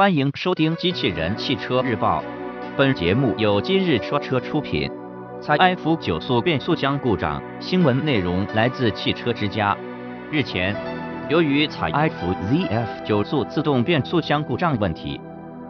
[0.00, 2.22] 欢迎收听《机器人汽车日报》，
[2.74, 4.90] 本节目由今日说车出品。
[5.42, 9.76] 采埃孚九速变速箱故障，新闻内容来自汽车之家。
[10.32, 10.74] 日前，
[11.28, 15.20] 由于采埃孚 ZF 九速自动变速箱故障问题，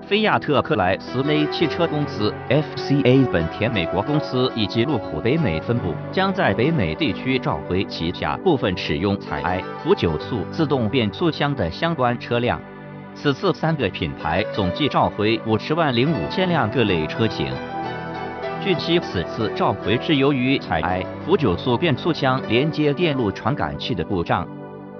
[0.06, 12.60] 菲亚特克莱斯勒汽车公司 FCA 本田美国公司以及路虎北美分部将在北美地区召回旗下部分使用采埃孚九速自动变速箱的相关车辆。
[13.14, 17.52] 此次三个品牌总计召回五十万零五千辆各类车型。
[18.62, 24.46] 据悉，此次召回是由于采埃孚九速变速箱连接电路传感器的故障，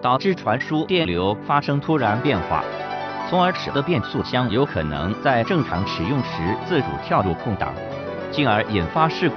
[0.03, 2.65] 导致传输电流发生突然变化，
[3.29, 7.75] 从而使得变速箱有可能在正常使用时自主跳入空档，
[8.31, 9.37] 进而引发事故。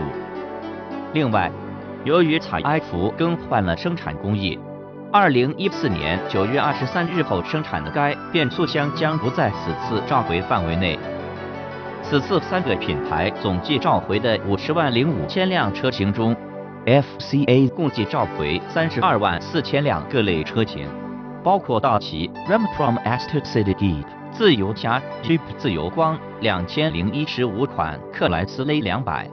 [1.13, 1.51] 另外，
[2.05, 4.59] 由于采埃孚更换了生产工艺。
[5.13, 10.97] 二零一四年九月二十三日后生产的该变速箱将不在此次召回范围内。
[12.01, 16.35] 此次三个品牌总计召回的五十万零五千辆车型中
[16.87, 20.87] ，FCA 共计召回三十二万四千辆各类车型，
[21.43, 29.29] 包括道奇 Ram from Astor City、自由侠 Jeep 自由光两千零一十五款、克莱斯勒两百。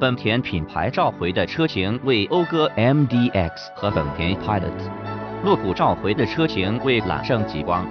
[0.00, 5.17] 本田品牌召回的车型为讴歌 MDX 和本田 Pilot。
[5.44, 7.86] 路虎召回的车型为揽胜极光。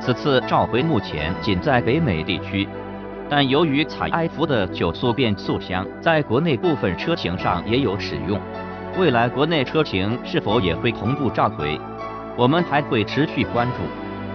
[0.00, 2.68] 此次召回目前仅在北美地区，
[3.28, 8.40] 但由于采埃孚的九速变速箱在国内部分车型上也有使用，
[8.98, 11.78] 未来国内车型是否也会同步召回，
[12.36, 13.74] 我们还会持续关注。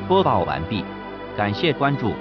[0.08, 0.86] 播报完毕，
[1.36, 2.14] 感谢关注。